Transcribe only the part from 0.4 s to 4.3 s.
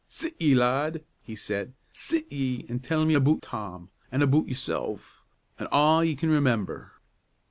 lad," he said; "sit ye, an' tell me aboot Tom, an'